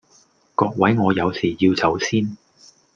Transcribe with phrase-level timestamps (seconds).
[0.55, 2.35] 各位我有事要走先